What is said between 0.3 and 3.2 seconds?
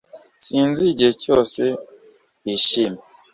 Sinzi igihe cyose wishimye